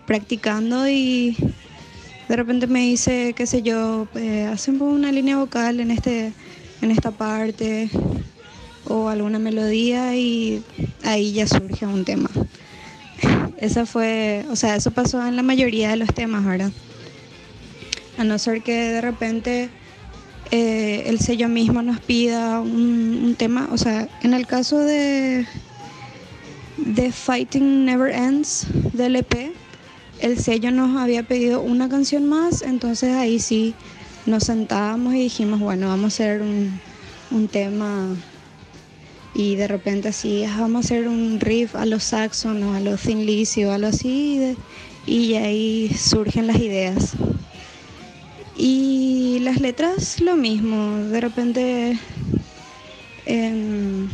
practicando 0.07 0.89
y 0.89 1.37
de 2.29 2.37
repente 2.37 2.67
me 2.67 2.81
dice, 2.81 3.35
qué 3.37 3.47
sé 3.47 3.63
yo, 3.63 4.07
eh, 4.15 4.49
hacemos 4.53 4.93
una 4.93 5.11
línea 5.11 5.37
vocal 5.39 5.81
en, 5.81 5.91
este, 5.91 6.33
en 6.81 6.91
esta 6.91 7.11
parte 7.11 7.91
o 8.85 9.09
alguna 9.09 9.39
melodía 9.39 10.15
y 10.17 10.63
ahí 11.03 11.33
ya 11.33 11.47
surge 11.47 11.87
un 11.87 12.05
tema. 12.05 12.31
Esa 13.59 13.85
fue, 13.85 14.45
o 14.51 14.57
sea, 14.57 14.77
eso 14.77 14.91
pasó 14.91 15.27
en 15.27 15.37
la 15.37 15.43
mayoría 15.43 15.91
de 15.91 15.97
los 15.97 16.15
temas, 16.15 16.45
¿verdad? 16.45 16.73
A 18.21 18.25
no 18.25 18.39
ser 18.39 18.61
que 18.61 18.75
de 18.75 19.01
repente 19.01 19.71
eh, 20.51 21.05
el 21.07 21.21
sello 21.21 21.49
mismo 21.49 21.81
nos 21.81 22.01
pida 22.01 22.61
un, 22.61 23.35
tema, 23.39 23.71
o 23.73 23.79
sea, 23.79 24.11
en 24.21 24.35
el 24.35 24.47
caso 24.47 24.79
de, 24.79 25.47
de 26.77 27.13
Fighting 27.13 27.87
Never 27.87 28.15
Ends 28.15 28.67
del 28.93 29.17
EP, 29.17 29.55
el 30.21 30.39
sello 30.39 30.71
nos 30.71 31.01
había 31.01 31.23
pedido 31.23 31.63
una 31.63 31.89
canción 31.89 32.29
más, 32.29 32.61
entonces 32.61 33.17
ahí 33.17 33.39
sí 33.41 33.75
nos 34.27 34.45
sentábamos 34.45 35.15
y 35.15 35.21
dijimos, 35.21 35.59
bueno, 35.59 35.89
vamos 35.89 36.05
a 36.05 36.09
hacer 36.09 36.43
un, 36.43 36.79
un 37.31 37.49
tema 37.49 38.15
y 39.35 39.55
de 39.55 39.67
repente 39.67 40.09
así, 40.09 40.45
vamos 40.59 40.85
a 40.85 40.87
hacer 40.87 41.09
un 41.09 41.41
riff 41.41 41.75
a 41.75 41.87
los 41.87 42.05
Saxon 42.05 42.63
o 42.65 42.75
a 42.75 42.81
los 42.81 43.01
Thin 43.01 43.25
Lizzy 43.25 43.65
o 43.65 43.73
algo 43.73 43.87
así 43.87 44.59
y 45.07 45.35
ahí 45.37 45.91
surgen 45.97 46.49
las 46.49 46.59
ideas. 46.59 47.17
Y 48.63 49.39
las 49.41 49.59
letras 49.59 50.21
lo 50.21 50.37
mismo, 50.37 50.99
de 50.99 51.19
repente, 51.23 51.99
em, 53.25 54.07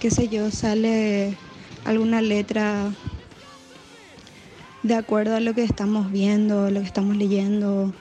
qué 0.00 0.10
sé 0.10 0.28
yo, 0.28 0.50
sale 0.50 1.36
alguna 1.84 2.22
letra 2.22 2.90
de 4.82 4.94
acuerdo 4.94 5.36
a 5.36 5.40
lo 5.40 5.52
que 5.52 5.64
estamos 5.64 6.10
viendo, 6.10 6.70
lo 6.70 6.80
que 6.80 6.86
estamos 6.86 7.14
leyendo, 7.14 7.92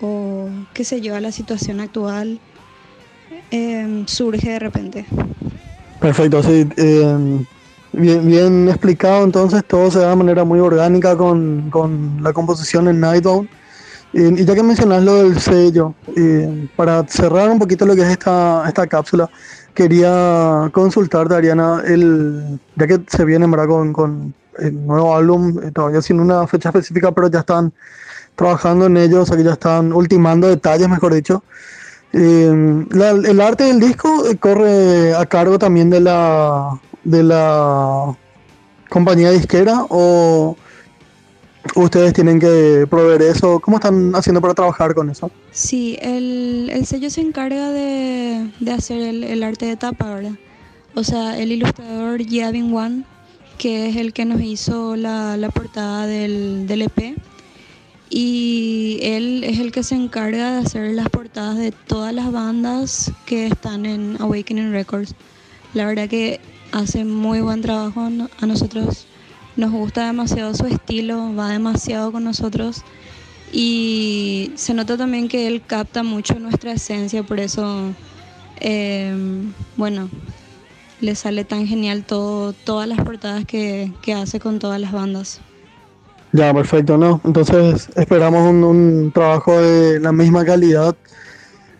o 0.00 0.48
qué 0.72 0.84
sé 0.84 1.00
yo, 1.00 1.16
a 1.16 1.20
la 1.20 1.32
situación 1.32 1.80
actual, 1.80 2.38
em, 3.50 4.06
surge 4.06 4.48
de 4.48 4.58
repente. 4.60 5.06
Perfecto, 6.00 6.40
sí. 6.44 6.68
Em, 6.76 7.44
bien, 7.92 8.24
bien 8.24 8.68
explicado, 8.68 9.24
entonces 9.24 9.64
todo 9.66 9.90
se 9.90 9.98
da 9.98 10.10
de 10.10 10.16
manera 10.16 10.44
muy 10.44 10.60
orgánica 10.60 11.16
con, 11.16 11.68
con 11.68 12.22
la 12.22 12.32
composición 12.32 12.86
en 12.86 13.00
Nightbound. 13.00 13.48
Y, 14.12 14.44
ya 14.44 14.54
que 14.54 14.62
mencionas 14.62 15.02
lo 15.02 15.22
del 15.22 15.38
sello, 15.38 15.94
para 16.76 17.06
cerrar 17.06 17.50
un 17.50 17.58
poquito 17.58 17.84
lo 17.86 17.94
que 17.94 18.02
es 18.02 18.08
esta, 18.08 18.64
esta 18.66 18.86
cápsula, 18.86 19.28
quería 19.74 20.70
consultarte, 20.72 21.34
Ariana, 21.34 21.82
el, 21.86 22.58
ya 22.76 22.86
que 22.86 23.00
se 23.06 23.24
viene 23.24 23.46
con, 23.66 23.92
con 23.92 24.34
el 24.58 24.86
nuevo 24.86 25.14
álbum, 25.14 25.60
eh, 25.62 25.70
todavía 25.70 26.02
sin 26.02 26.18
una 26.18 26.46
fecha 26.46 26.70
específica, 26.70 27.12
pero 27.12 27.28
ya 27.28 27.40
están 27.40 27.72
trabajando 28.34 28.86
en 28.86 28.96
ello, 28.96 29.22
o 29.22 29.26
sea 29.26 29.36
que 29.36 29.44
ya 29.44 29.52
están 29.52 29.92
ultimando 29.92 30.48
detalles, 30.48 30.88
mejor 30.88 31.14
dicho. 31.14 31.44
Eh, 32.12 32.86
el 33.28 33.40
arte 33.40 33.64
del 33.64 33.80
disco 33.80 34.26
eh, 34.26 34.36
corre 34.36 35.14
a 35.14 35.26
cargo 35.26 35.58
también 35.58 35.90
de 35.90 36.00
la, 36.00 36.80
de 37.04 37.22
la 37.22 38.16
compañía 38.88 39.30
disquera 39.30 39.84
o 39.90 40.56
ustedes 41.74 42.12
tienen 42.12 42.38
que 42.38 42.86
proveer 42.88 43.22
eso. 43.22 43.60
¿Cómo 43.60 43.76
están 43.76 44.14
haciendo 44.14 44.40
para 44.40 44.54
trabajar 44.54 44.94
con 44.94 45.10
eso? 45.10 45.30
Sí, 45.50 45.98
el, 46.00 46.70
el 46.72 46.86
sello 46.86 47.10
se 47.10 47.20
encarga 47.20 47.70
de, 47.70 48.50
de 48.60 48.72
hacer 48.72 49.00
el, 49.00 49.24
el, 49.24 49.42
arte 49.42 49.66
de 49.66 49.76
tapa, 49.76 50.14
¿verdad? 50.14 50.38
O 50.94 51.04
sea, 51.04 51.38
el 51.38 51.52
ilustrador 51.52 52.22
Yavin 52.22 52.74
One 52.74 53.04
que 53.56 53.88
es 53.88 53.96
el 53.96 54.12
que 54.12 54.24
nos 54.24 54.40
hizo 54.40 54.96
la, 54.96 55.36
la 55.36 55.50
portada 55.50 56.06
del, 56.06 56.66
del, 56.66 56.82
EP. 56.82 57.16
Y 58.08 58.98
él 59.02 59.42
es 59.44 59.58
el 59.58 59.72
que 59.72 59.82
se 59.82 59.94
encarga 59.94 60.52
de 60.52 60.66
hacer 60.66 60.94
las 60.94 61.08
portadas 61.08 61.58
de 61.58 61.72
todas 61.72 62.14
las 62.14 62.30
bandas 62.30 63.12
que 63.24 63.46
están 63.46 63.84
en 63.84 64.16
Awakening 64.20 64.72
Records. 64.72 65.14
La 65.74 65.86
verdad 65.86 66.08
que 66.08 66.40
hace 66.72 67.04
muy 67.04 67.40
buen 67.40 67.62
trabajo. 67.62 68.08
A 68.40 68.46
nosotros 68.46 69.06
nos 69.56 69.70
gusta 69.70 70.06
demasiado 70.06 70.54
su 70.54 70.66
estilo, 70.66 71.34
va 71.34 71.48
demasiado 71.48 72.12
con 72.12 72.24
nosotros. 72.24 72.82
Y 73.52 74.52
se 74.56 74.74
nota 74.74 74.96
también 74.96 75.28
que 75.28 75.46
él 75.46 75.62
capta 75.66 76.02
mucho 76.02 76.38
nuestra 76.38 76.72
esencia, 76.72 77.22
por 77.22 77.40
eso, 77.40 77.92
eh, 78.60 79.14
bueno, 79.76 80.10
le 81.00 81.14
sale 81.14 81.44
tan 81.44 81.66
genial 81.66 82.04
todo, 82.04 82.52
todas 82.52 82.88
las 82.88 83.00
portadas 83.02 83.44
que, 83.44 83.92
que 84.02 84.14
hace 84.14 84.40
con 84.40 84.58
todas 84.58 84.80
las 84.80 84.92
bandas. 84.92 85.40
Ya, 86.32 86.52
perfecto, 86.52 86.98
¿no? 86.98 87.20
Entonces 87.24 87.88
esperamos 87.96 88.42
un, 88.42 89.10
trabajo 89.14 89.58
de 89.60 90.00
la 90.00 90.12
misma 90.12 90.44
calidad 90.44 90.94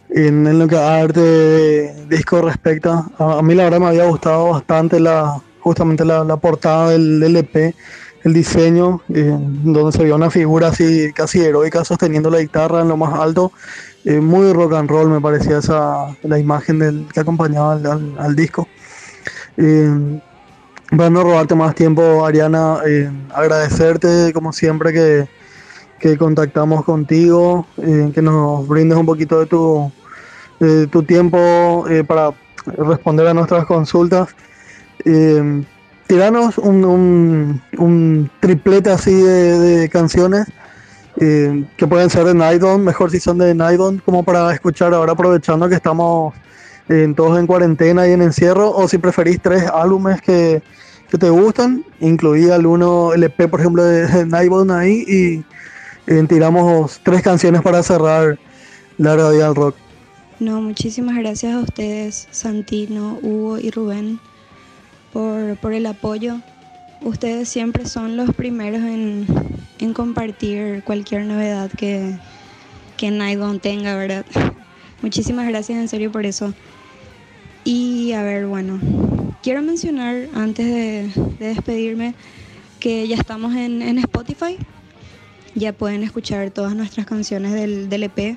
en, 0.09 0.59
lo 0.59 0.69
que 0.69 0.77
a 0.77 0.97
arte 0.97 2.07
disco 2.09 2.41
respecta. 2.41 3.07
A, 3.19 3.39
a, 3.39 3.43
mí 3.43 3.55
la 3.55 3.65
verdad 3.65 3.81
me 3.81 3.87
había 3.87 4.07
gustado 4.07 4.51
bastante 4.51 5.01
la 5.01 5.43
justamente 5.67 6.05
la, 6.05 6.37
portada 6.37 6.91
del, 6.91 7.19
del, 7.19 7.39
EP, 7.39 7.75
el 8.23 8.33
diseño, 8.33 9.01
eh, 9.13 9.37
donde 9.65 9.91
se 9.91 10.05
veía 10.05 10.15
una 10.15 10.31
figura 10.31 10.69
así 10.69 11.13
casi 11.13 11.41
heroica 11.41 11.85
sosteniendo 11.85 12.31
la 12.31 12.39
guitarra 12.39 12.83
en 12.83 12.89
lo 12.89 12.97
más 12.97 13.19
alto. 13.19 13.51
Eh, 14.05 14.21
muy 14.21 14.53
rock 14.53 14.75
and 14.75 14.89
roll 14.89 15.09
me 15.11 15.21
parecía 15.21 15.59
esa 15.59 16.17
la 16.23 16.39
imagen 16.39 16.79
del, 16.79 17.09
que 17.13 17.19
acompañaba 17.19 17.73
al, 17.73 18.37
disco. 18.37 18.69
Eh, 19.57 20.21
para 20.97 21.11
no 21.11 21.25
robarte 21.25 21.57
más 21.57 21.75
tiempo, 21.75 22.25
Ariana, 22.25 22.79
eh, 22.87 23.11
agradecerte 23.35 24.33
como 24.33 24.53
siempre 24.53 24.93
que, 24.93 25.29
que 25.99 26.17
contactamos 26.17 26.85
contigo, 26.85 27.67
eh, 27.79 28.13
que 28.15 28.23
nos 28.23 28.69
brindes 28.69 28.97
un 28.97 29.07
poquito 29.07 29.41
de 29.41 29.47
tu, 29.47 29.91
de 30.61 30.87
tu 30.87 31.03
tiempo 31.03 31.87
eh, 31.91 32.05
para 32.05 32.31
responder 32.67 33.27
a 33.27 33.35
nuestras 33.35 33.67
consultas. 33.67 34.29
Eh, 35.07 35.65
tiranos 36.07 36.59
un, 36.59 36.85
un, 36.85 37.63
un, 37.79 38.31
triplete 38.41 38.91
así 38.91 39.15
de, 39.15 39.59
de 39.59 39.89
canciones 39.89 40.47
eh, 41.19 41.65
que 41.77 41.87
pueden 41.87 42.11
ser 42.11 42.25
de 42.25 42.35
Nighton, 42.35 42.85
mejor 42.85 43.11
si 43.11 43.21
son 43.21 43.39
de 43.39 43.55
Nighton, 43.55 44.03
como 44.05 44.23
para 44.23 44.53
escuchar 44.53 44.93
ahora 44.93 45.13
aprovechando 45.13 45.69
que 45.69 45.77
estamos 45.77 46.35
en 46.89 47.15
todos 47.15 47.39
en 47.39 47.47
cuarentena 47.47 48.07
y 48.07 48.13
en 48.13 48.21
encierro, 48.21 48.71
o 48.71 48.87
si 48.87 48.99
preferís 48.99 49.41
tres 49.41 49.65
álbumes 49.73 50.21
que, 50.21 50.63
que 51.09 51.19
te 51.19 51.31
gustan, 51.31 51.85
incluía 52.01 52.57
el 52.57 52.67
uno, 52.67 53.15
el 53.15 53.25
EP 53.25 53.49
por 53.49 53.61
ejemplo 53.61 53.83
de 53.83 54.27
Nightbone 54.27 54.73
ahí 54.73 55.05
y 55.07 55.45
eh, 56.13 56.23
tiramos 56.29 57.01
tres 57.03 57.23
canciones 57.23 57.63
para 57.63 57.83
cerrar 57.83 58.39
la 58.99 59.17
radio 59.17 59.47
del 59.47 59.55
rock. 59.55 59.77
No, 60.39 60.61
muchísimas 60.61 61.17
gracias 61.17 61.55
a 61.55 61.61
ustedes, 61.61 62.29
Santino, 62.31 63.19
Hugo 63.23 63.59
y 63.59 63.71
Rubén, 63.71 64.21
por, 65.17 65.57
por 65.57 65.73
el 65.73 65.87
apoyo. 65.87 66.43
Ustedes 67.01 67.49
siempre 67.49 67.87
son 67.87 68.19
los 68.19 68.35
primeros 68.35 68.83
en, 68.83 69.27
en 69.79 69.95
compartir 69.95 70.83
cualquier 70.85 71.25
novedad 71.25 71.71
que, 71.71 72.19
que 72.99 73.11
Nightbone 73.11 73.59
tenga, 73.59 73.97
¿verdad? 73.97 74.27
Muchísimas 75.03 75.49
gracias 75.49 75.79
en 75.79 75.89
serio 75.89 76.13
por 76.13 76.27
eso. 76.27 76.53
Y 77.65 78.13
a 78.13 78.23
ver, 78.23 78.47
bueno, 78.47 78.79
quiero 79.43 79.63
mencionar 79.63 80.29
antes 80.35 80.67
de, 80.67 81.11
de 81.39 81.47
despedirme 81.47 82.15
que 82.79 83.09
ya 83.09 83.17
estamos 83.17 83.57
en, 83.57 83.81
en, 83.81 83.97
Spotify. 83.97 84.59
Ya 85.55 85.73
pueden 85.73 86.03
escuchar 86.03 86.51
todas 86.51 86.75
nuestras 86.75 87.07
canciones 87.07 87.55
del, 87.55 87.89
del 87.89 88.03
EP. 88.03 88.19
Eh, 88.19 88.37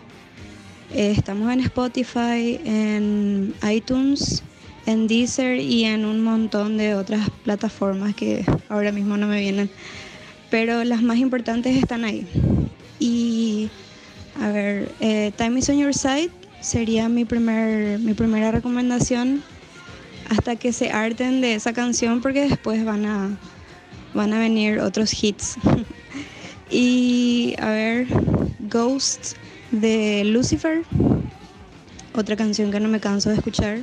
estamos 0.94 1.52
en 1.52 1.60
Spotify, 1.60 2.58
en 2.64 3.54
iTunes, 3.70 4.44
en 4.86 5.08
Deezer 5.08 5.58
y 5.58 5.86
en 5.86 6.06
un 6.06 6.22
montón 6.22 6.78
de 6.78 6.96
otras 6.96 7.30
plataformas 7.44 8.16
que 8.16 8.46
ahora 8.70 8.92
mismo 8.92 9.18
no 9.18 9.28
me 9.28 9.40
vienen. 9.40 9.70
Pero 10.50 10.84
las 10.84 11.02
más 11.02 11.18
importantes 11.18 11.76
están 11.78 12.04
ahí. 12.04 12.28
Y 13.00 13.70
A 14.42 14.50
ver, 14.52 14.90
eh, 15.02 15.32
Time 15.36 15.60
is 15.60 15.70
on 15.70 15.78
your 15.78 15.94
side 15.94 16.32
sería 16.62 17.10
mi, 17.10 17.26
primer, 17.26 18.00
mi 18.00 18.14
primera 18.14 18.52
recomendación 18.52 19.44
hasta 20.30 20.56
que 20.56 20.72
se 20.72 20.92
harten 20.92 21.42
de 21.42 21.56
esa 21.56 21.74
canción 21.74 22.22
porque 22.22 22.48
después 22.48 22.86
van 22.86 23.06
a, 23.06 23.38
van 24.14 24.34
a 24.34 24.40
venir 24.40 24.80
otros 24.80 25.12
hits. 25.24 25.56
y 26.72 27.56
a 27.60 27.70
ver, 27.70 28.08
Ghost 28.60 29.36
de 29.72 30.24
Lucifer, 30.26 30.84
otra 32.14 32.36
canción 32.36 32.72
que 32.72 32.80
no 32.80 32.88
me 32.88 33.00
canso 33.00 33.30
de 33.30 33.36
escuchar. 33.36 33.80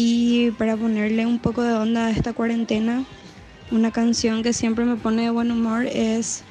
Y 0.00 0.52
para 0.52 0.76
ponerle 0.76 1.26
un 1.26 1.40
poco 1.40 1.64
de 1.64 1.72
onda 1.72 2.06
a 2.06 2.10
esta 2.12 2.32
cuarentena, 2.32 3.02
una 3.72 3.90
canción 3.90 4.44
que 4.44 4.52
siempre 4.52 4.84
me 4.84 4.94
pone 4.94 5.22
de 5.22 5.30
buen 5.30 5.50
humor 5.50 5.86
es 5.86 6.44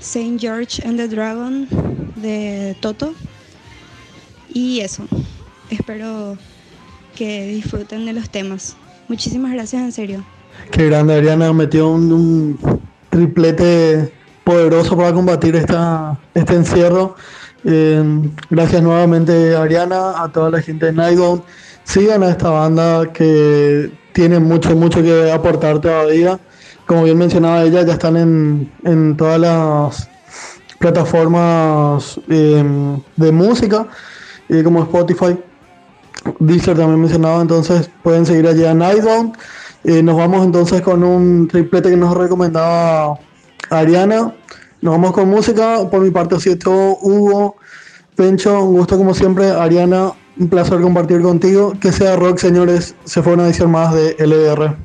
Saint 0.00 0.40
George 0.40 0.82
and 0.82 0.96
the 0.96 1.06
Dragon 1.06 1.68
de 2.16 2.74
Toto. 2.80 3.12
Y 4.48 4.80
eso, 4.80 5.06
espero 5.68 6.38
que 7.14 7.48
disfruten 7.48 8.06
de 8.06 8.14
los 8.14 8.30
temas. 8.30 8.78
Muchísimas 9.08 9.52
gracias, 9.52 9.82
en 9.82 9.92
serio. 9.92 10.24
Qué 10.70 10.86
grande, 10.86 11.16
Ariana 11.16 11.52
metió 11.52 11.90
un, 11.90 12.10
un 12.10 12.80
triplete 13.10 14.10
poderoso 14.42 14.96
para 14.96 15.12
combatir 15.12 15.54
esta, 15.54 16.18
este 16.32 16.54
encierro. 16.54 17.14
Eh, 17.62 18.02
gracias 18.48 18.82
nuevamente, 18.82 19.54
Ariana, 19.54 20.22
a 20.22 20.32
toda 20.32 20.48
la 20.48 20.62
gente 20.62 20.86
de 20.86 20.92
Nightbound 20.94 21.42
sigan 21.86 22.22
a 22.22 22.30
esta 22.30 22.50
banda 22.50 23.12
que 23.12 23.90
tiene 24.12 24.38
mucho, 24.38 24.76
mucho 24.76 25.02
que 25.02 25.32
aportar 25.32 25.80
todavía. 25.80 26.38
Como 26.84 27.04
bien 27.04 27.16
mencionaba 27.16 27.62
ella, 27.64 27.82
ya 27.82 27.94
están 27.94 28.16
en, 28.16 28.70
en 28.84 29.16
todas 29.16 29.40
las 29.40 30.08
plataformas 30.78 32.20
eh, 32.28 32.62
de 33.16 33.32
música, 33.32 33.86
como 34.62 34.82
Spotify, 34.82 35.38
Deezer 36.38 36.76
también 36.76 37.00
mencionaba, 37.00 37.40
entonces 37.40 37.90
pueden 38.02 38.26
seguir 38.26 38.46
allí 38.46 38.64
a 38.64 38.74
Nightbound. 38.74 39.36
Eh, 39.84 40.02
nos 40.02 40.16
vamos 40.16 40.44
entonces 40.44 40.82
con 40.82 41.04
un 41.04 41.48
triplete 41.48 41.90
que 41.90 41.96
nos 41.96 42.16
recomendaba 42.16 43.18
Ariana. 43.70 44.34
Nos 44.80 44.94
vamos 44.94 45.12
con 45.12 45.28
música. 45.28 45.88
Por 45.90 46.00
mi 46.00 46.10
parte, 46.10 46.34
así 46.34 46.50
es 46.50 46.58
todo. 46.58 46.98
Hugo, 47.00 47.56
Pencho, 48.16 48.64
un 48.64 48.76
gusto 48.78 48.96
como 48.98 49.14
siempre. 49.14 49.50
Ariana, 49.50 50.12
un 50.38 50.48
placer 50.48 50.80
compartir 50.80 51.20
contigo. 51.22 51.72
Que 51.80 51.92
sea 51.92 52.16
rock, 52.16 52.38
señores. 52.38 52.94
Se 53.04 53.22
fue 53.22 53.34
una 53.34 53.46
edición 53.46 53.70
más 53.70 53.94
de 53.94 54.16
LDR. 54.18 54.76